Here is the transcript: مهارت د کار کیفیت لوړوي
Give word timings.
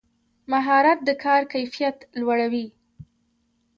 مهارت 0.51 0.99
د 1.07 1.09
کار 1.23 1.41
کیفیت 1.53 1.97
لوړوي 2.19 2.67